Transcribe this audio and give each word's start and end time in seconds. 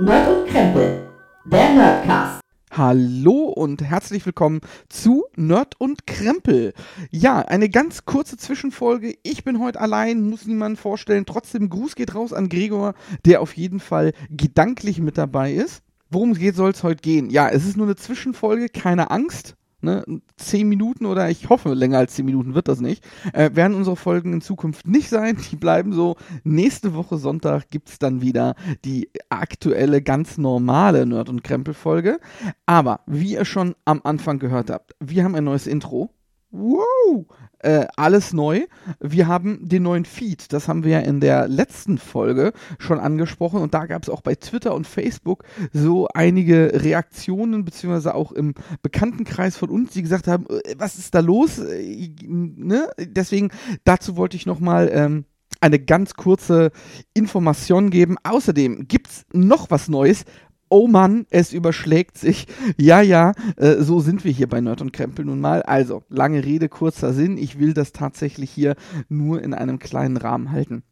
Nerd 0.00 0.28
und 0.28 0.46
Krempel, 0.46 1.08
der 1.44 1.74
Nerdcast. 1.74 2.40
Hallo 2.70 3.46
und 3.46 3.82
herzlich 3.82 4.24
willkommen 4.24 4.60
zu 4.88 5.24
Nerd 5.34 5.74
und 5.80 6.06
Krempel. 6.06 6.72
Ja, 7.10 7.40
eine 7.40 7.68
ganz 7.68 8.04
kurze 8.04 8.36
Zwischenfolge. 8.36 9.16
Ich 9.24 9.42
bin 9.42 9.58
heute 9.58 9.80
allein, 9.80 10.22
muss 10.22 10.46
niemanden 10.46 10.76
vorstellen. 10.76 11.26
Trotzdem 11.26 11.68
Gruß 11.68 11.96
geht 11.96 12.14
raus 12.14 12.32
an 12.32 12.48
Gregor, 12.48 12.94
der 13.24 13.40
auf 13.40 13.56
jeden 13.56 13.80
Fall 13.80 14.12
gedanklich 14.30 15.00
mit 15.00 15.18
dabei 15.18 15.52
ist. 15.52 15.82
Worum 16.10 16.34
soll 16.52 16.70
es 16.70 16.84
heute 16.84 17.02
gehen? 17.02 17.28
Ja, 17.28 17.48
es 17.48 17.66
ist 17.66 17.76
nur 17.76 17.86
eine 17.86 17.96
Zwischenfolge, 17.96 18.68
keine 18.68 19.10
Angst. 19.10 19.56
Ne, 19.80 20.04
zehn 20.36 20.68
Minuten 20.68 21.06
oder 21.06 21.30
ich 21.30 21.48
hoffe, 21.48 21.72
länger 21.72 21.98
als 21.98 22.14
zehn 22.14 22.24
Minuten 22.24 22.56
wird 22.56 22.66
das 22.66 22.80
nicht, 22.80 23.06
äh, 23.32 23.50
werden 23.54 23.76
unsere 23.76 23.94
Folgen 23.94 24.32
in 24.32 24.40
Zukunft 24.40 24.88
nicht 24.88 25.08
sein. 25.08 25.38
Die 25.52 25.56
bleiben 25.56 25.92
so. 25.92 26.16
Nächste 26.42 26.94
Woche 26.94 27.16
Sonntag 27.16 27.70
gibt 27.70 27.88
es 27.88 28.00
dann 28.00 28.20
wieder 28.20 28.56
die 28.84 29.08
aktuelle, 29.28 30.02
ganz 30.02 30.36
normale 30.36 31.06
Nerd- 31.06 31.28
und 31.28 31.44
Krempel-Folge. 31.44 32.18
Aber 32.66 33.00
wie 33.06 33.34
ihr 33.34 33.44
schon 33.44 33.76
am 33.84 34.00
Anfang 34.02 34.40
gehört 34.40 34.70
habt, 34.70 34.96
wir 34.98 35.22
haben 35.22 35.36
ein 35.36 35.44
neues 35.44 35.68
Intro. 35.68 36.10
Wow! 36.50 37.26
Äh, 37.60 37.86
alles 37.96 38.32
neu. 38.32 38.66
Wir 39.00 39.26
haben 39.26 39.68
den 39.68 39.82
neuen 39.82 40.04
Feed, 40.04 40.52
das 40.52 40.68
haben 40.68 40.84
wir 40.84 40.92
ja 40.92 41.00
in 41.00 41.18
der 41.18 41.48
letzten 41.48 41.98
Folge 41.98 42.52
schon 42.78 43.00
angesprochen 43.00 43.60
und 43.60 43.74
da 43.74 43.86
gab 43.86 44.04
es 44.04 44.08
auch 44.08 44.20
bei 44.20 44.36
Twitter 44.36 44.74
und 44.74 44.86
Facebook 44.86 45.42
so 45.72 46.06
einige 46.14 46.70
Reaktionen, 46.84 47.64
beziehungsweise 47.64 48.14
auch 48.14 48.30
im 48.30 48.54
Bekanntenkreis 48.82 49.56
von 49.56 49.70
uns, 49.70 49.90
die 49.90 50.02
gesagt 50.02 50.28
haben, 50.28 50.46
äh, 50.46 50.76
was 50.78 50.98
ist 50.98 51.16
da 51.16 51.20
los? 51.20 51.58
Äh, 51.58 52.10
ne? 52.22 52.90
Deswegen, 52.96 53.50
dazu 53.82 54.16
wollte 54.16 54.36
ich 54.36 54.46
nochmal 54.46 54.88
ähm, 54.92 55.24
eine 55.60 55.80
ganz 55.80 56.14
kurze 56.14 56.70
Information 57.14 57.90
geben. 57.90 58.16
Außerdem 58.22 58.86
gibt 58.86 59.08
es 59.08 59.26
noch 59.32 59.70
was 59.70 59.88
Neues 59.88 60.24
oh 60.68 60.86
Mann, 60.86 61.26
es 61.30 61.52
überschlägt 61.52 62.18
sich. 62.18 62.46
Ja, 62.76 63.00
ja, 63.00 63.32
äh, 63.56 63.76
so 63.76 64.00
sind 64.00 64.24
wir 64.24 64.32
hier 64.32 64.48
bei 64.48 64.60
Nerd 64.60 64.80
und 64.80 64.92
Krempel 64.92 65.24
nun 65.24 65.40
mal. 65.40 65.62
Also, 65.62 66.02
lange 66.08 66.44
Rede, 66.44 66.68
kurzer 66.68 67.12
Sinn. 67.12 67.38
Ich 67.38 67.58
will 67.58 67.74
das 67.74 67.92
tatsächlich 67.92 68.50
hier 68.50 68.76
nur 69.08 69.42
in 69.42 69.54
einem 69.54 69.78
kleinen 69.78 70.16
Rahmen 70.16 70.52
halten. 70.52 70.82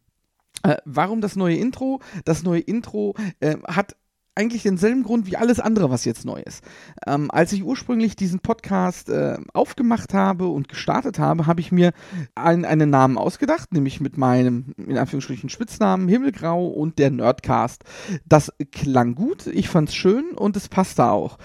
Äh, 0.63 0.77
warum 0.85 1.21
das 1.21 1.35
neue 1.35 1.55
Intro? 1.55 2.01
Das 2.25 2.43
neue 2.43 2.61
Intro 2.61 3.15
äh, 3.39 3.57
hat 3.67 3.95
eigentlich 4.37 4.63
denselben 4.63 5.03
Grund 5.03 5.25
wie 5.27 5.35
alles 5.35 5.59
andere, 5.59 5.89
was 5.89 6.05
jetzt 6.05 6.25
neu 6.25 6.39
ist. 6.39 6.63
Ähm, 7.05 7.29
als 7.31 7.51
ich 7.51 7.63
ursprünglich 7.63 8.15
diesen 8.15 8.39
Podcast 8.39 9.09
äh, 9.09 9.37
aufgemacht 9.53 10.13
habe 10.13 10.47
und 10.47 10.69
gestartet 10.69 11.19
habe, 11.19 11.47
habe 11.47 11.59
ich 11.59 11.71
mir 11.71 11.91
ein, 12.35 12.63
einen 12.63 12.89
Namen 12.89 13.17
ausgedacht, 13.17 13.73
nämlich 13.73 13.99
mit 13.99 14.17
meinem, 14.17 14.73
in 14.77 14.97
Anführungsstrichen, 14.97 15.49
Spitznamen 15.49 16.07
Himmelgrau 16.07 16.67
und 16.67 16.99
der 16.99 17.11
Nerdcast. 17.11 17.83
Das 18.25 18.53
klang 18.71 19.15
gut, 19.15 19.47
ich 19.47 19.69
fand 19.69 19.89
es 19.89 19.95
schön 19.95 20.31
und 20.35 20.55
es 20.55 20.69
passte 20.69 21.05
auch 21.05 21.37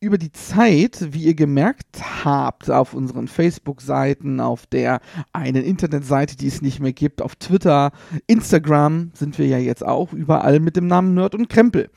über 0.00 0.18
die 0.18 0.32
Zeit, 0.32 1.12
wie 1.12 1.24
ihr 1.24 1.34
gemerkt 1.34 2.24
habt, 2.24 2.70
auf 2.70 2.94
unseren 2.94 3.28
Facebook-Seiten, 3.28 4.40
auf 4.40 4.66
der 4.66 5.00
einen 5.32 5.64
Internetseite, 5.64 6.36
die 6.36 6.48
es 6.48 6.62
nicht 6.62 6.80
mehr 6.80 6.92
gibt, 6.92 7.22
auf 7.22 7.36
Twitter, 7.36 7.92
Instagram 8.26 9.10
sind 9.14 9.38
wir 9.38 9.46
ja 9.46 9.58
jetzt 9.58 9.84
auch 9.84 10.12
überall 10.12 10.60
mit 10.60 10.76
dem 10.76 10.86
Namen 10.86 11.14
Nerd 11.14 11.34
und 11.34 11.48
Krempel. 11.48 11.90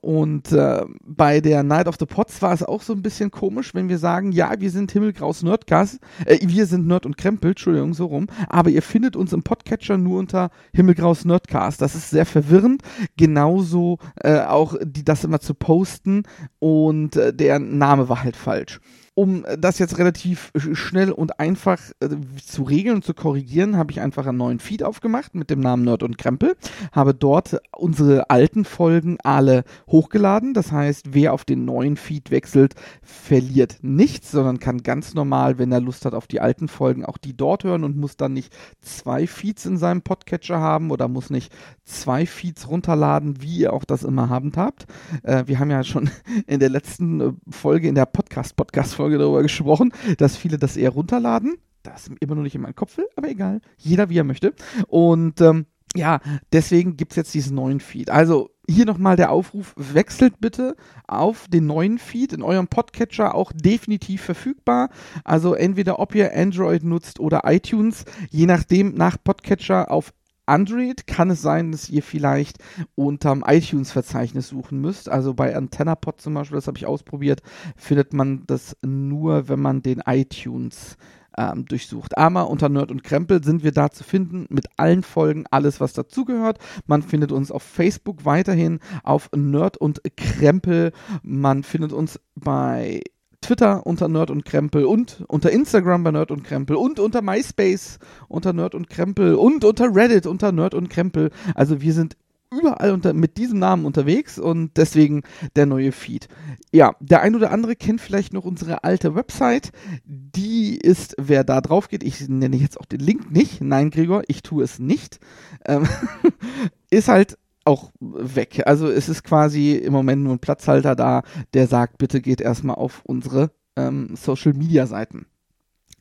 Und 0.00 0.52
äh, 0.52 0.84
bei 1.04 1.40
der 1.40 1.62
Night 1.62 1.88
of 1.88 1.96
the 1.98 2.06
Pots 2.06 2.40
war 2.42 2.52
es 2.52 2.62
auch 2.62 2.82
so 2.82 2.92
ein 2.92 3.02
bisschen 3.02 3.30
komisch, 3.30 3.74
wenn 3.74 3.88
wir 3.88 3.98
sagen, 3.98 4.32
ja, 4.32 4.54
wir 4.58 4.70
sind 4.70 4.92
Himmelgraus 4.92 5.42
Nerdcast, 5.42 5.98
äh, 6.24 6.38
wir 6.42 6.66
sind 6.66 6.86
Nerd 6.86 7.06
und 7.06 7.16
Krempel, 7.16 7.50
Entschuldigung, 7.50 7.94
so 7.94 8.06
rum, 8.06 8.26
aber 8.48 8.70
ihr 8.70 8.82
findet 8.82 9.16
uns 9.16 9.32
im 9.32 9.42
Podcatcher 9.42 9.98
nur 9.98 10.18
unter 10.18 10.50
Himmelgraus 10.72 11.24
Nerdcast. 11.24 11.80
Das 11.80 11.94
ist 11.94 12.10
sehr 12.10 12.26
verwirrend, 12.26 12.82
genauso 13.16 13.98
äh, 14.16 14.40
auch 14.40 14.76
die, 14.82 15.04
das 15.04 15.24
immer 15.24 15.40
zu 15.40 15.54
posten. 15.54 16.24
Und 16.58 17.16
äh, 17.16 17.32
der 17.32 17.58
Name 17.58 18.08
war 18.08 18.22
halt 18.22 18.36
falsch 18.36 18.80
um 19.16 19.46
das 19.58 19.78
jetzt 19.78 19.96
relativ 19.96 20.52
schnell 20.54 21.10
und 21.10 21.40
einfach 21.40 21.80
äh, 22.00 22.08
zu 22.44 22.64
regeln 22.64 22.96
und 22.96 23.04
zu 23.04 23.14
korrigieren, 23.14 23.78
habe 23.78 23.90
ich 23.90 24.02
einfach 24.02 24.26
einen 24.26 24.36
neuen 24.36 24.58
Feed 24.58 24.82
aufgemacht 24.82 25.34
mit 25.34 25.48
dem 25.48 25.60
Namen 25.60 25.84
Nerd 25.84 26.02
und 26.02 26.18
Krempel, 26.18 26.54
habe 26.92 27.14
dort 27.14 27.56
unsere 27.74 28.28
alten 28.28 28.66
Folgen 28.66 29.16
alle 29.22 29.64
hochgeladen. 29.88 30.52
Das 30.52 30.70
heißt, 30.70 31.14
wer 31.14 31.32
auf 31.32 31.46
den 31.46 31.64
neuen 31.64 31.96
Feed 31.96 32.30
wechselt, 32.30 32.74
verliert 33.02 33.78
nichts, 33.80 34.30
sondern 34.30 34.60
kann 34.60 34.82
ganz 34.82 35.14
normal, 35.14 35.58
wenn 35.58 35.72
er 35.72 35.80
Lust 35.80 36.04
hat 36.04 36.12
auf 36.12 36.26
die 36.26 36.42
alten 36.42 36.68
Folgen, 36.68 37.06
auch 37.06 37.16
die 37.16 37.34
dort 37.34 37.64
hören 37.64 37.84
und 37.84 37.96
muss 37.96 38.18
dann 38.18 38.34
nicht 38.34 38.54
zwei 38.82 39.26
Feeds 39.26 39.64
in 39.64 39.78
seinem 39.78 40.02
Podcatcher 40.02 40.60
haben 40.60 40.90
oder 40.90 41.08
muss 41.08 41.30
nicht 41.30 41.50
zwei 41.84 42.26
Feeds 42.26 42.68
runterladen, 42.68 43.40
wie 43.40 43.60
ihr 43.60 43.72
auch 43.72 43.84
das 43.84 44.02
immer 44.02 44.28
habend 44.28 44.58
habt. 44.58 44.84
Äh, 45.22 45.44
wir 45.46 45.58
haben 45.58 45.70
ja 45.70 45.82
schon 45.84 46.10
in 46.46 46.60
der 46.60 46.68
letzten 46.68 47.20
äh, 47.20 47.32
Folge, 47.48 47.88
in 47.88 47.94
der 47.94 48.04
Podcast-Podcast-Folge, 48.04 49.05
Folge 49.06 49.18
darüber 49.18 49.42
gesprochen, 49.42 49.92
dass 50.18 50.36
viele 50.36 50.58
das 50.58 50.76
eher 50.76 50.90
runterladen. 50.90 51.58
Das 51.84 52.10
immer 52.18 52.34
noch 52.34 52.42
nicht 52.42 52.56
in 52.56 52.62
meinem 52.62 52.74
Kopf 52.74 52.98
aber 53.14 53.28
egal. 53.28 53.60
Jeder 53.76 54.08
wie 54.10 54.18
er 54.18 54.24
möchte. 54.24 54.52
Und 54.88 55.40
ähm, 55.40 55.66
ja, 55.94 56.18
deswegen 56.52 56.96
gibt 56.96 57.12
es 57.12 57.16
jetzt 57.16 57.32
diesen 57.32 57.54
neuen 57.54 57.78
Feed. 57.78 58.10
Also 58.10 58.50
hier 58.68 58.84
nochmal 58.84 59.14
der 59.14 59.30
Aufruf, 59.30 59.74
wechselt 59.76 60.40
bitte 60.40 60.74
auf 61.06 61.46
den 61.46 61.66
neuen 61.66 61.98
Feed 61.98 62.32
in 62.32 62.42
eurem 62.42 62.66
Podcatcher 62.66 63.36
auch 63.36 63.52
definitiv 63.54 64.22
verfügbar. 64.22 64.90
Also 65.22 65.54
entweder 65.54 66.00
ob 66.00 66.16
ihr 66.16 66.36
Android 66.36 66.82
nutzt 66.82 67.20
oder 67.20 67.42
iTunes, 67.44 68.06
je 68.30 68.46
nachdem 68.46 68.94
nach 68.94 69.18
Podcatcher 69.22 69.92
auf 69.92 70.12
Android 70.46 71.06
kann 71.06 71.30
es 71.30 71.42
sein, 71.42 71.72
dass 71.72 71.88
ihr 71.90 72.02
vielleicht 72.02 72.58
unterm 72.94 73.44
iTunes-Verzeichnis 73.46 74.48
suchen 74.48 74.80
müsst. 74.80 75.08
Also 75.08 75.34
bei 75.34 75.54
AntennaPod 75.54 76.20
zum 76.20 76.34
Beispiel, 76.34 76.56
das 76.56 76.66
habe 76.66 76.78
ich 76.78 76.86
ausprobiert, 76.86 77.42
findet 77.76 78.12
man 78.12 78.44
das 78.46 78.76
nur, 78.82 79.48
wenn 79.48 79.60
man 79.60 79.82
den 79.82 80.02
iTunes 80.06 80.96
ähm, 81.36 81.66
durchsucht. 81.66 82.16
Aber 82.16 82.48
unter 82.48 82.68
Nerd 82.68 82.90
und 82.90 83.04
Krempel 83.04 83.42
sind 83.44 83.62
wir 83.62 83.72
da 83.72 83.90
zu 83.90 84.04
finden 84.04 84.46
mit 84.48 84.66
allen 84.76 85.02
Folgen, 85.02 85.44
alles 85.50 85.80
was 85.80 85.92
dazugehört. 85.92 86.58
Man 86.86 87.02
findet 87.02 87.32
uns 87.32 87.50
auf 87.50 87.62
Facebook 87.62 88.24
weiterhin 88.24 88.80
auf 89.02 89.30
Nerd 89.34 89.76
und 89.76 90.00
Krempel. 90.16 90.92
Man 91.22 91.62
findet 91.62 91.92
uns 91.92 92.20
bei 92.34 93.00
Twitter 93.46 93.86
unter 93.86 94.08
Nerd 94.08 94.32
und 94.32 94.44
Krempel 94.44 94.84
und 94.84 95.24
unter 95.28 95.52
Instagram 95.52 96.02
bei 96.02 96.10
Nerd 96.10 96.32
und 96.32 96.42
Krempel 96.42 96.74
und 96.74 96.98
unter 96.98 97.22
MySpace 97.22 98.00
unter 98.26 98.52
Nerd 98.52 98.74
und 98.74 98.90
Krempel 98.90 99.36
und 99.36 99.64
unter 99.64 99.94
Reddit 99.94 100.26
unter 100.26 100.50
Nerd 100.50 100.74
und 100.74 100.90
Krempel. 100.90 101.30
Also 101.54 101.80
wir 101.80 101.92
sind 101.92 102.16
überall 102.50 102.90
unter, 102.90 103.12
mit 103.12 103.38
diesem 103.38 103.60
Namen 103.60 103.84
unterwegs 103.84 104.40
und 104.40 104.76
deswegen 104.76 105.22
der 105.54 105.66
neue 105.66 105.92
Feed. 105.92 106.26
Ja, 106.72 106.96
der 106.98 107.22
ein 107.22 107.36
oder 107.36 107.52
andere 107.52 107.76
kennt 107.76 108.00
vielleicht 108.00 108.32
noch 108.32 108.44
unsere 108.44 108.82
alte 108.82 109.14
Website. 109.14 109.70
Die 110.04 110.76
ist, 110.76 111.14
wer 111.16 111.44
da 111.44 111.60
drauf 111.60 111.88
geht, 111.88 112.02
ich 112.02 112.28
nenne 112.28 112.56
jetzt 112.56 112.80
auch 112.80 112.86
den 112.86 113.00
Link 113.00 113.30
nicht. 113.30 113.60
Nein, 113.60 113.90
Gregor, 113.90 114.24
ich 114.26 114.42
tue 114.42 114.64
es 114.64 114.80
nicht. 114.80 115.20
Ähm, 115.66 115.86
ist 116.90 117.06
halt 117.06 117.38
auch 117.66 117.92
weg. 118.00 118.62
Also 118.66 118.88
es 118.88 119.08
ist 119.08 119.24
quasi 119.24 119.74
im 119.74 119.92
Moment 119.92 120.22
nur 120.22 120.34
ein 120.34 120.38
Platzhalter 120.38 120.94
da, 120.94 121.22
der 121.52 121.66
sagt, 121.66 121.98
bitte 121.98 122.20
geht 122.20 122.40
erstmal 122.40 122.76
auf 122.76 123.02
unsere 123.04 123.50
ähm, 123.76 124.14
Social 124.16 124.54
Media 124.54 124.86
Seiten. 124.86 125.26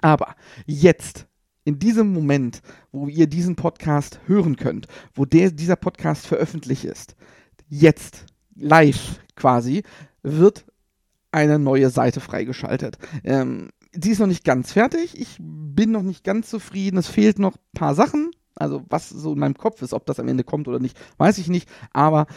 Aber 0.02 0.36
jetzt, 0.66 1.28
in 1.64 1.80
diesem 1.80 2.14
Moment, 2.14 2.62
wo 2.92 3.08
ihr 3.08 3.28
diesen 3.28 3.56
Podcast 3.56 4.20
hören 4.28 4.56
könnt, 4.56 4.88
wo 5.14 5.26
der, 5.26 5.52
dieser 5.52 5.76
Podcast 5.76 6.28
veröffentlicht 6.28 6.84
ist, 6.84 7.16
jetzt, 7.68 8.26
live 8.56 9.20
quasi, 9.36 9.84
wird 10.22 10.66
eine 11.32 11.60
neue 11.60 11.90
Seite 11.90 12.20
freigeschaltet. 12.20 12.98
Ähm, 13.24 13.70
sie 13.92 14.12
ist 14.12 14.20
noch 14.20 14.28
nicht 14.28 14.46
ganz 14.46 14.74
fertig. 14.74 15.20
Ich 15.20 15.38
bin 15.40 15.92
noch 15.92 16.04
nicht 16.04 16.24
ganz 16.24 16.50
zufrieden. 16.50 16.98
Es 16.98 17.08
fehlt 17.08 17.40
noch 17.40 17.56
ein 17.56 17.74
paar 17.74 17.96
Sachen. 17.96 18.32
Also 18.56 18.84
was 18.90 19.10
so 19.10 19.34
in 19.34 19.40
meinem 19.40 19.58
Kopf 19.58 19.82
ist, 19.82 19.94
ob 19.94 20.06
das 20.06 20.20
am 20.20 20.28
Ende 20.28 20.44
kommt 20.44 20.68
oder 20.68 20.80
nicht, 20.80 20.98
weiß 21.18 21.38
ich 21.38 21.50
nicht. 21.50 21.70
Aber 21.92 22.28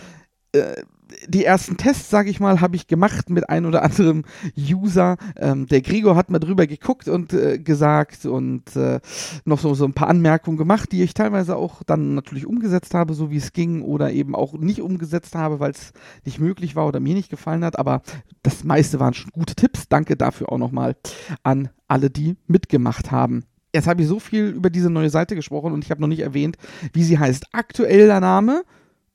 äh, 0.52 0.82
die 1.26 1.44
ersten 1.44 1.76
Tests, 1.76 2.10
sage 2.10 2.30
ich 2.30 2.40
mal, 2.40 2.60
habe 2.60 2.76
ich 2.76 2.86
gemacht 2.86 3.30
mit 3.30 3.48
ein 3.48 3.66
oder 3.66 3.82
anderem 3.82 4.24
User. 4.58 5.16
Ähm, 5.36 5.66
der 5.66 5.80
Gregor 5.80 6.16
hat 6.16 6.30
mal 6.30 6.38
drüber 6.38 6.66
geguckt 6.66 7.08
und 7.08 7.32
äh, 7.32 7.58
gesagt 7.58 8.26
und 8.26 8.76
äh, 8.76 9.00
noch 9.44 9.58
so, 9.58 9.74
so 9.74 9.84
ein 9.84 9.94
paar 9.94 10.08
Anmerkungen 10.08 10.58
gemacht, 10.58 10.92
die 10.92 11.02
ich 11.02 11.14
teilweise 11.14 11.56
auch 11.56 11.82
dann 11.82 12.14
natürlich 12.14 12.46
umgesetzt 12.46 12.94
habe, 12.94 13.14
so 13.14 13.30
wie 13.30 13.38
es 13.38 13.52
ging, 13.52 13.82
oder 13.82 14.12
eben 14.12 14.34
auch 14.34 14.52
nicht 14.54 14.82
umgesetzt 14.82 15.34
habe, 15.34 15.60
weil 15.60 15.70
es 15.70 15.92
nicht 16.24 16.40
möglich 16.40 16.76
war 16.76 16.86
oder 16.86 17.00
mir 17.00 17.14
nicht 17.14 17.30
gefallen 17.30 17.64
hat. 17.64 17.78
Aber 17.78 18.02
das 18.42 18.64
meiste 18.64 19.00
waren 19.00 19.14
schon 19.14 19.30
gute 19.32 19.54
Tipps. 19.54 19.88
Danke 19.88 20.16
dafür 20.16 20.52
auch 20.52 20.58
nochmal 20.58 20.96
an 21.42 21.70
alle, 21.86 22.10
die 22.10 22.36
mitgemacht 22.46 23.10
haben. 23.10 23.44
Jetzt 23.74 23.86
habe 23.86 24.02
ich 24.02 24.08
so 24.08 24.18
viel 24.18 24.46
über 24.46 24.70
diese 24.70 24.90
neue 24.90 25.10
Seite 25.10 25.34
gesprochen 25.34 25.72
und 25.72 25.84
ich 25.84 25.90
habe 25.90 26.00
noch 26.00 26.08
nicht 26.08 26.20
erwähnt, 26.20 26.56
wie 26.92 27.04
sie 27.04 27.18
heißt. 27.18 27.46
Aktueller 27.52 28.20
Name, 28.20 28.64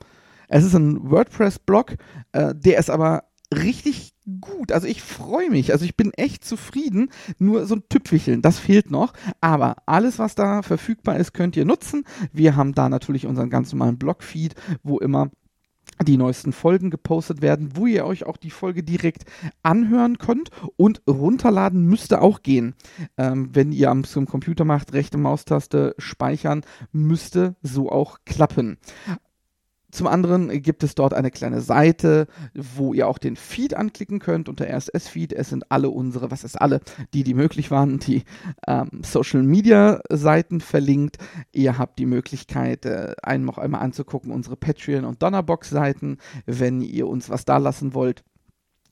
Es 0.48 0.64
ist 0.64 0.74
ein 0.74 1.10
WordPress-Blog, 1.10 1.96
äh, 2.32 2.54
der 2.54 2.78
ist 2.78 2.88
aber 2.88 3.24
richtig 3.54 4.14
gut. 4.40 4.72
Also 4.72 4.86
ich 4.86 5.02
freue 5.02 5.50
mich. 5.50 5.72
Also 5.72 5.84
ich 5.84 5.96
bin 5.96 6.12
echt 6.14 6.44
zufrieden. 6.44 7.10
Nur 7.38 7.66
so 7.66 7.76
ein 7.76 7.82
Tüpfelchen, 7.88 8.42
das 8.42 8.58
fehlt 8.58 8.90
noch. 8.90 9.12
Aber 9.40 9.76
alles, 9.86 10.18
was 10.18 10.34
da 10.34 10.62
verfügbar 10.62 11.18
ist, 11.18 11.34
könnt 11.34 11.56
ihr 11.56 11.64
nutzen. 11.64 12.04
Wir 12.32 12.56
haben 12.56 12.74
da 12.74 12.88
natürlich 12.88 13.26
unseren 13.26 13.50
ganz 13.50 13.72
normalen 13.72 13.98
Blogfeed, 13.98 14.54
wo 14.82 14.98
immer 14.98 15.30
die 16.02 16.16
neuesten 16.16 16.52
Folgen 16.52 16.90
gepostet 16.90 17.42
werden, 17.42 17.70
wo 17.74 17.86
ihr 17.86 18.04
euch 18.04 18.24
auch 18.24 18.36
die 18.36 18.50
Folge 18.50 18.82
direkt 18.82 19.24
anhören 19.62 20.18
könnt 20.18 20.50
und 20.76 21.02
runterladen 21.08 21.84
müsste 21.84 22.20
auch 22.20 22.42
gehen. 22.42 22.74
Ähm, 23.16 23.50
wenn 23.52 23.72
ihr 23.72 23.90
am 23.90 24.04
zum 24.04 24.26
Computer 24.26 24.64
macht, 24.64 24.92
rechte 24.92 25.18
Maustaste 25.18 25.94
speichern, 25.98 26.62
müsste 26.92 27.56
so 27.62 27.90
auch 27.90 28.18
klappen. 28.24 28.78
Zum 29.90 30.06
anderen 30.06 30.62
gibt 30.62 30.82
es 30.82 30.94
dort 30.94 31.14
eine 31.14 31.30
kleine 31.30 31.60
Seite, 31.62 32.26
wo 32.54 32.92
ihr 32.92 33.08
auch 33.08 33.18
den 33.18 33.36
Feed 33.36 33.74
anklicken 33.74 34.18
könnt 34.18 34.48
unter 34.48 34.66
RSS-Feed. 34.66 35.32
Es 35.32 35.48
sind 35.48 35.70
alle 35.70 35.88
unsere, 35.88 36.30
was 36.30 36.44
ist 36.44 36.60
alle, 36.60 36.80
die, 37.14 37.24
die 37.24 37.34
möglich 37.34 37.70
waren, 37.70 37.98
die 37.98 38.24
ähm, 38.66 38.90
Social-Media-Seiten 39.02 40.60
verlinkt. 40.60 41.16
Ihr 41.52 41.78
habt 41.78 41.98
die 41.98 42.06
Möglichkeit, 42.06 42.84
äh, 42.84 43.14
einen 43.22 43.46
noch 43.46 43.56
einmal 43.56 43.80
anzugucken, 43.80 44.30
unsere 44.30 44.56
Patreon- 44.56 45.06
und 45.06 45.22
Donnerbox-Seiten, 45.22 46.18
wenn 46.44 46.82
ihr 46.82 47.06
uns 47.06 47.30
was 47.30 47.46
da 47.46 47.56
lassen 47.56 47.94
wollt 47.94 48.24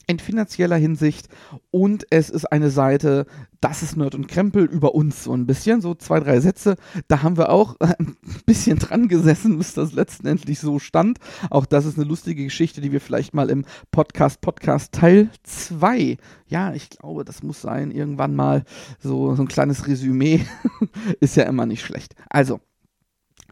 in 0.07 0.19
finanzieller 0.19 0.77
Hinsicht 0.77 1.29
und 1.71 2.07
es 2.11 2.31
ist 2.31 2.45
eine 2.47 2.71
Seite, 2.71 3.27
das 3.61 3.83
ist 3.83 3.97
Nerd 3.97 4.15
und 4.15 4.29
Krempel 4.29 4.65
über 4.65 4.95
uns 4.95 5.25
so 5.25 5.33
ein 5.33 5.47
bisschen, 5.47 5.81
so 5.81 5.95
zwei, 5.95 6.21
drei 6.21 6.41
Sätze. 6.41 6.77
Da 7.09 7.23
haben 7.23 7.37
wir 7.37 7.51
auch 7.51 7.77
ein 7.81 8.17
bisschen 8.47 8.79
dran 8.79 9.09
gesessen, 9.09 9.59
bis 9.59 9.75
das 9.75 9.93
letztendlich 9.93 10.61
so 10.61 10.79
stand. 10.79 11.19
Auch 11.51 11.67
das 11.67 11.87
ist 11.87 11.99
eine 11.99 12.07
lustige 12.07 12.45
Geschichte, 12.45 12.81
die 12.81 12.93
wir 12.93 13.01
vielleicht 13.01 13.35
mal 13.35 13.51
im 13.51 13.65
Podcast, 13.91 14.41
Podcast 14.41 14.93
Teil 14.93 15.31
2, 15.43 16.19
ja, 16.47 16.73
ich 16.73 16.91
glaube, 16.91 17.25
das 17.25 17.43
muss 17.43 17.61
sein, 17.61 17.91
irgendwann 17.91 18.37
mal 18.37 18.65
so, 19.01 19.35
so 19.35 19.43
ein 19.43 19.49
kleines 19.49 19.87
Resümee, 19.89 20.47
ist 21.21 21.37
ja 21.37 21.45
immer 21.45 21.67
nicht 21.67 21.85
schlecht. 21.85 22.15
Also, 22.31 22.61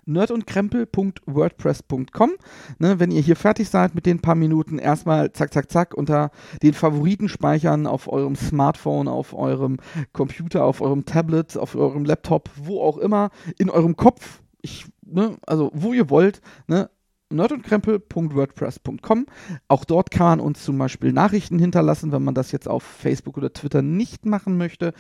nerdundkrempel.wordpress.com. 0.07 2.31
Ne, 2.79 3.01
wenn 3.01 3.11
ihr 3.11 3.23
hier 3.23 3.37
fertig 3.37 3.71
seid 3.71 3.95
mit 3.95 4.05
den 4.07 4.21
paar 4.21 4.35
Minuten, 4.35 4.79
erstmal 4.79 5.33
zack, 5.33 5.53
zack, 5.53 5.71
zack 5.71 5.95
unter 5.95 6.31
den 6.63 6.73
Favoriten 6.75 7.29
speichern 7.29 7.87
auf 7.87 8.13
eurem 8.13 8.35
Smartphone, 8.37 9.09
auf 9.09 9.35
eurem 9.35 9.79
Computer, 10.13 10.65
auf 10.65 10.81
eurem 10.81 11.05
Tablet, 11.05 11.57
auf 11.57 11.75
eurem 11.75 12.05
Laptop, 12.05 12.51
wo 12.57 12.81
auch 12.81 12.99
immer, 12.99 13.31
in 13.59 13.71
eurem 13.71 13.97
Kopf. 13.97 14.41
Ich, 14.61 14.87
ne, 15.05 15.37
also 15.47 15.71
wo 15.75 15.93
ihr 15.93 16.11
wollt, 16.11 16.41
ne, 16.67 16.91
nerdundkrempel.wordpress.com. 17.31 19.27
Auch 19.69 19.85
dort 19.85 20.11
kann 20.11 20.27
man 20.27 20.41
uns 20.41 20.65
zum 20.65 20.79
Beispiel 20.79 21.13
Nachrichten 21.13 21.59
hinterlassen, 21.59 22.13
wenn 22.13 22.25
man 22.25 22.35
das 22.35 22.53
jetzt 22.53 22.69
auf 22.69 22.83
Facebook 22.83 23.37
oder 23.37 23.53
Twitter 23.53 23.83
nicht 23.83 24.25
machen 24.27 24.57
möchte. 24.57 24.95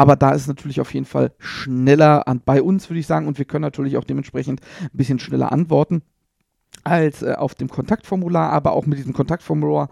Aber 0.00 0.16
da 0.16 0.30
ist 0.30 0.48
natürlich 0.48 0.80
auf 0.80 0.94
jeden 0.94 1.04
Fall 1.04 1.34
schneller 1.38 2.26
an, 2.26 2.40
bei 2.42 2.62
uns, 2.62 2.88
würde 2.88 3.00
ich 3.00 3.06
sagen. 3.06 3.28
Und 3.28 3.36
wir 3.36 3.44
können 3.44 3.60
natürlich 3.60 3.98
auch 3.98 4.04
dementsprechend 4.04 4.62
ein 4.80 4.88
bisschen 4.94 5.18
schneller 5.18 5.52
antworten 5.52 6.00
als 6.84 7.20
äh, 7.20 7.34
auf 7.34 7.54
dem 7.54 7.68
Kontaktformular, 7.68 8.50
aber 8.50 8.72
auch 8.72 8.86
mit 8.86 8.98
diesem 8.98 9.12
Kontaktformular, 9.12 9.90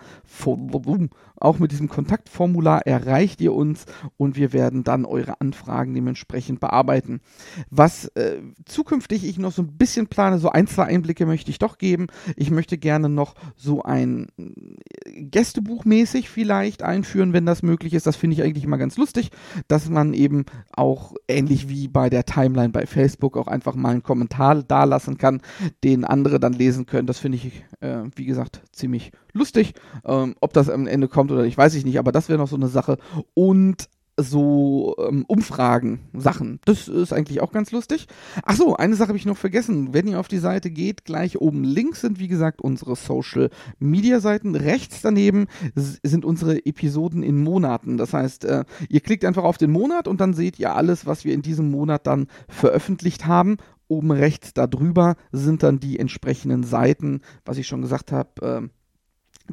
auch 1.41 1.59
mit 1.59 1.73
diesem 1.73 1.89
Kontaktformular 1.89 2.87
erreicht 2.87 3.41
ihr 3.41 3.55
uns 3.55 3.87
und 4.17 4.37
wir 4.37 4.53
werden 4.53 4.85
dann 4.85 5.05
eure 5.05 5.41
Anfragen 5.41 5.95
dementsprechend 5.95 6.61
bearbeiten. 6.61 7.21
Was 7.71 8.07
äh, 8.17 8.41
zukünftig 8.65 9.25
ich 9.25 9.39
noch 9.39 9.53
so 9.53 9.63
ein 9.63 9.77
bisschen 9.77 10.07
plane, 10.07 10.39
so 10.39 10.51
ein, 10.51 10.67
zwei 10.67 10.85
Einblicke 10.85 11.27
möchte 11.27 11.51
ich 11.51 11.59
doch 11.59 11.79
geben. 11.79 12.09
Ich 12.37 12.51
möchte 12.51 12.79
gerne 12.79 13.09
noch 13.09 13.35
so 13.57 13.83
ein 13.83 14.29
äh, 14.39 15.23
Gästebuch 15.23 15.85
mäßig 15.85 16.29
vielleicht 16.29 16.83
einführen, 16.83 17.33
wenn 17.33 17.47
das 17.47 17.63
möglich 17.63 17.95
ist. 17.95 18.07
Das 18.07 18.17
finde 18.17 18.35
ich 18.35 18.43
eigentlich 18.43 18.65
immer 18.65 18.79
ganz 18.79 18.97
lustig, 18.97 19.31
dass 19.69 19.89
man 19.89 20.15
eben 20.15 20.45
auch 20.73 21.15
ähnlich 21.29 21.69
wie 21.69 21.89
bei 21.89 22.11
der 22.11 22.25
Timeline 22.25 22.71
bei 22.71 22.87
Facebook 22.87 23.37
auch 23.37 23.47
einfach 23.47 23.75
mal 23.75 23.91
einen 23.91 24.03
Kommentar 24.03 24.63
da 24.63 24.85
lassen 24.85 25.19
kann, 25.19 25.41
den 25.85 26.05
andere 26.05 26.41
dann 26.41 26.53
lesen 26.53 26.87
können. 26.87 27.07
Das 27.07 27.19
finde 27.19 27.39
ich, 27.39 27.65
äh, 27.81 28.05
wie 28.17 28.25
gesagt, 28.25 28.63
ziemlich 28.73 29.13
lustig. 29.33 29.75
Ähm, 30.05 30.35
ob 30.41 30.53
das 30.53 30.69
am 30.69 30.87
Ende 30.87 31.09
kommt 31.09 31.28
oder 31.31 31.43
nicht, 31.43 31.59
weiß 31.59 31.75
ich 31.75 31.85
nicht, 31.85 31.99
aber 31.99 32.13
das 32.13 32.29
wäre 32.29 32.39
noch 32.39 32.49
so 32.49 32.57
eine 32.57 32.69
Sache. 32.69 32.99
Und 33.35 33.89
so 34.19 34.97
ähm, 34.99 35.25
Umfragen, 35.29 36.01
Sachen. 36.13 36.59
Das 36.65 36.89
ist 36.89 37.13
eigentlich 37.13 37.41
auch 37.41 37.53
ganz 37.53 37.71
lustig. 37.71 38.09
Ach 38.43 38.57
so, 38.57 38.77
eine 38.77 38.97
Sache 38.97 39.09
habe 39.09 39.19
ich 39.19 39.27
noch 39.27 39.37
vergessen. 39.37 39.95
Wenn 39.95 40.09
ihr 40.09 40.19
auf 40.19 40.29
die 40.29 40.39
Seite 40.39 40.71
geht, 40.71 41.05
gleich 41.05 41.41
oben 41.41 41.63
links 41.63 42.01
sind, 42.01 42.19
wie 42.19 42.29
gesagt, 42.29 42.61
unsere 42.61 42.97
Social 42.97 43.51
Media 43.79 44.21
Seiten. 44.21 44.57
Rechts 44.57 45.03
daneben 45.03 45.47
sind 45.75 46.25
unsere 46.25 46.67
Episoden 46.67 47.23
in 47.23 47.43
Monaten. 47.43 47.97
Das 47.97 48.13
heißt, 48.13 48.45
äh, 48.45 48.65
ihr 48.89 49.01
klickt 49.01 49.25
einfach 49.25 49.45
auf 49.45 49.57
den 49.57 49.71
Monat 49.71 50.09
und 50.09 50.21
dann 50.21 50.35
seht 50.35 50.59
ihr 50.59 50.75
alles, 50.75 51.07
was 51.07 51.25
wir 51.25 51.33
in 51.33 51.43
diesem 51.43 51.71
Monat 51.71 52.07
dann 52.07 52.27
veröffentlicht 52.49 53.27
haben. 53.27 53.57
Oben 53.87 54.11
rechts 54.11 54.53
darüber 54.53 55.15
sind 55.33 55.63
dann 55.63 55.79
die 55.79 55.99
entsprechenden 55.99 56.65
Seiten, 56.65 57.21
was 57.45 57.57
ich 57.57 57.69
schon 57.69 57.83
gesagt 57.83 58.11
habe. 58.11 58.63
Äh, 58.65 58.69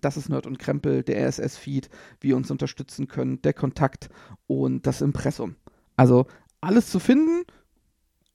das 0.01 0.18
ist 0.18 0.30
Nerd 0.30 0.47
und 0.47 0.59
Krempel, 0.59 1.03
der 1.03 1.27
RSS-Feed, 1.27 1.89
wie 2.21 2.30
ihr 2.30 2.38
uns 2.38 2.51
unterstützen 2.51 3.07
könnt, 3.07 3.45
der 3.45 3.53
Kontakt 3.53 4.09
und 4.47 4.86
das 4.86 5.01
Impressum. 5.01 5.56
Also 5.95 6.27
alles 6.62 6.89
zu 6.89 7.00
finden, 7.00 7.44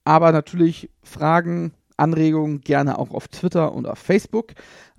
aber 0.03 0.31
natürlich 0.31 0.89
Fragen, 1.03 1.73
Anregungen 1.97 2.61
gerne 2.61 2.97
auch 2.97 3.11
auf 3.11 3.27
Twitter 3.27 3.73
und 3.73 3.87
auf 3.87 3.99
Facebook. 3.99 4.53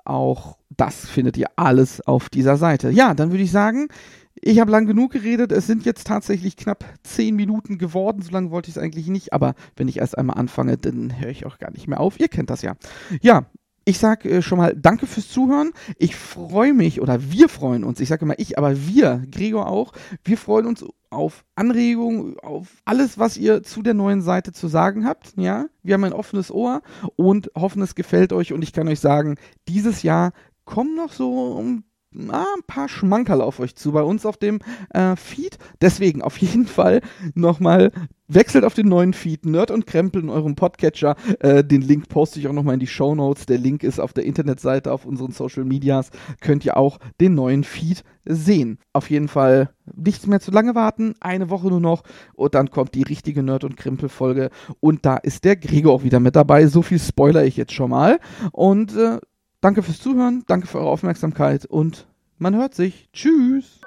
Auch 0.05 0.59
das 0.70 1.09
findet 1.09 1.37
ihr 1.37 1.49
alles 1.56 2.00
auf 2.06 2.29
dieser 2.29 2.56
Seite. 2.56 2.91
Ja, 2.91 3.14
dann 3.14 3.31
würde 3.31 3.44
ich 3.44 3.50
sagen, 3.50 3.88
ich 4.35 4.59
habe 4.59 4.70
lang 4.70 4.87
genug 4.87 5.12
geredet. 5.12 5.53
Es 5.53 5.67
sind 5.67 5.85
jetzt 5.85 6.06
tatsächlich 6.06 6.56
knapp 6.56 6.85
zehn 7.03 7.37
Minuten 7.37 7.79
geworden. 7.79 8.23
So 8.23 8.32
lange 8.32 8.50
wollte 8.50 8.70
ich 8.70 8.76
es 8.76 8.82
eigentlich 8.82 9.06
nicht. 9.09 9.32
Aber 9.32 9.55
wenn 9.76 9.88
ich 9.88 9.99
erst 9.99 10.19
einmal 10.19 10.38
anfange, 10.38 10.79
dann 10.79 11.20
höre 11.20 11.31
ich 11.31 11.47
auch 11.47 11.59
gar 11.59 11.70
nicht 11.70 11.87
mehr 11.87 12.00
auf. 12.00 12.19
Ihr 12.19 12.29
kennt 12.29 12.50
das 12.50 12.62
ja. 12.62 12.75
Ja, 13.20 13.47
ich 13.84 13.99
sage 13.99 14.29
äh, 14.31 14.43
schon 14.43 14.58
mal 14.58 14.75
danke 14.76 15.06
fürs 15.06 15.29
Zuhören. 15.29 15.73
Ich 15.99 16.17
freue 16.17 16.73
mich 16.73 17.00
oder 17.00 17.31
wir 17.31 17.49
freuen 17.49 17.84
uns. 17.84 18.00
Ich 18.00 18.08
sage 18.08 18.25
immer 18.25 18.38
ich, 18.38 18.58
aber 18.58 18.87
wir, 18.87 19.23
Gregor 19.31 19.67
auch. 19.67 19.93
Wir 20.25 20.38
freuen 20.38 20.67
uns 20.67 20.84
auf 21.11 21.44
Anregungen, 21.55 22.38
auf 22.40 22.69
alles, 22.84 23.19
was 23.19 23.37
ihr 23.37 23.62
zu 23.62 23.82
der 23.82 23.94
neuen 23.94 24.23
Seite 24.23 24.52
zu 24.52 24.69
sagen 24.69 25.06
habt. 25.06 25.34
Ja, 25.37 25.67
wir 25.82 25.94
haben 25.94 26.05
ein 26.05 26.12
offenes 26.12 26.50
Ohr 26.50 26.82
und 27.17 27.50
hoffen, 27.56 27.82
es 27.82 27.94
gefällt 27.94 28.32
euch. 28.32 28.52
Und 28.52 28.62
ich 28.62 28.73
kann 28.73 28.88
euch 28.88 29.00
sagen, 29.00 29.37
dieses 29.69 30.02
Jahr 30.02 30.32
kommen 30.64 30.94
noch 30.94 31.12
so 31.12 31.61
ein 31.61 31.85
ah, 32.31 32.47
ein 32.56 32.62
paar 32.67 32.88
Schmankerl 32.88 33.41
auf 33.41 33.61
euch 33.61 33.75
zu 33.75 33.92
bei 33.92 34.02
uns 34.02 34.26
auf 34.26 34.37
dem 34.37 34.61
äh, 34.90 35.16
Feed. 35.16 35.59
Deswegen 35.81 36.23
auf 36.23 36.38
jeden 36.38 36.66
Fall 36.66 37.00
nochmal 37.35 37.92
wechselt 38.28 38.64
auf 38.64 38.75
den 38.75 38.88
neuen 38.88 39.12
Feed 39.12 39.47
Nerd 39.47 39.71
und 39.71 39.87
Krempel 39.87 40.23
in 40.23 40.31
eurem 40.31 40.54
Podcatcher. 40.54 41.16
Äh, 41.40 41.64
den 41.64 41.83
Link 41.83 42.09
poste 42.09 42.40
ich 42.40 42.49
auch 42.49 42.52
nochmal 42.52 42.75
in 42.75 42.81
die 42.81 42.87
Show 42.87 43.14
Notes. 43.14 43.47
Der 43.47 43.59
Link 43.59 43.83
ist 43.83 44.00
auf 44.00 44.12
der 44.12 44.25
Internetseite, 44.25 44.92
auf 44.92 45.04
unseren 45.04 45.33
Social 45.33 45.64
Medias. 45.64 46.11
Könnt 46.40 46.64
ihr 46.64 46.76
auch 46.76 46.99
den 47.21 47.35
neuen 47.35 47.64
Feed 47.64 48.04
sehen. 48.25 48.78
Auf 48.92 49.11
jeden 49.11 49.28
Fall 49.28 49.71
nichts 49.97 50.26
mehr 50.26 50.40
zu 50.40 50.50
lange 50.50 50.75
warten. 50.75 51.14
Eine 51.21 51.50
Woche 51.50 51.69
nur 51.69 51.81
noch 51.81 52.02
und 52.35 52.54
dann 52.54 52.71
kommt 52.71 52.95
die 52.95 53.02
richtige 53.02 53.42
Nerd 53.42 53.64
und 53.64 53.76
Krempel 53.76 54.09
Folge. 54.09 54.50
Und 54.81 55.04
da 55.04 55.16
ist 55.16 55.45
der 55.45 55.57
Gregor 55.57 55.92
auch 55.92 56.04
wieder 56.04 56.21
mit 56.21 56.37
dabei. 56.37 56.66
So 56.66 56.83
viel 56.83 56.99
spoiler 56.99 57.45
ich 57.45 57.57
jetzt 57.57 57.73
schon 57.73 57.90
mal. 57.90 58.21
Und 58.52 58.97
äh, 58.97 59.19
Danke 59.62 59.85
fürs 59.85 60.00
Zuhören, 60.00 60.42
danke 60.49 60.66
für 60.66 60.78
eure 60.78 60.90
Aufmerksamkeit 60.90 61.66
und 61.66 62.09
man 62.38 62.57
hört 62.57 62.75
sich. 62.75 63.09
Tschüss. 63.12 63.81